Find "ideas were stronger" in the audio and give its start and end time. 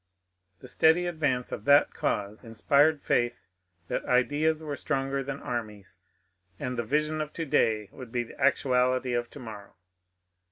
4.05-5.21